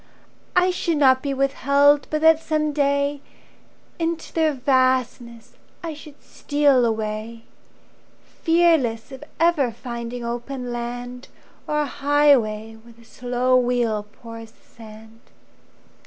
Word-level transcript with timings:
I 0.55 0.71
should 0.71 0.97
not 0.97 1.21
be 1.21 1.31
withheld 1.31 2.07
but 2.09 2.21
that 2.21 2.39
some 2.39 2.73
day 2.73 3.21
Into 3.99 4.33
their 4.33 4.51
vastness 4.51 5.53
I 5.83 5.93
should 5.93 6.23
steal 6.23 6.85
away, 6.85 7.43
Fearless 8.41 9.11
of 9.11 9.23
ever 9.39 9.71
finding 9.71 10.25
open 10.25 10.71
land, 10.73 11.27
Or 11.67 11.85
highway 11.85 12.79
where 12.81 12.93
the 12.93 13.05
slow 13.05 13.55
wheel 13.57 14.07
pours 14.11 14.49
the 14.49 14.63
sand. 14.67 15.19